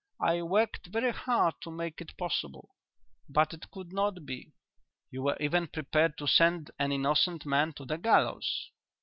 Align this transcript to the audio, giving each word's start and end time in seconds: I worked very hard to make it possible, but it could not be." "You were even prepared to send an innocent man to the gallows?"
I 0.19 0.41
worked 0.41 0.87
very 0.87 1.11
hard 1.13 1.61
to 1.61 1.69
make 1.69 2.01
it 2.01 2.17
possible, 2.17 2.71
but 3.29 3.53
it 3.53 3.69
could 3.69 3.93
not 3.93 4.25
be." 4.25 4.51
"You 5.11 5.21
were 5.21 5.37
even 5.39 5.67
prepared 5.67 6.17
to 6.17 6.27
send 6.27 6.71
an 6.79 6.91
innocent 6.91 7.45
man 7.45 7.73
to 7.73 7.85
the 7.85 7.97
gallows?" 7.99 8.71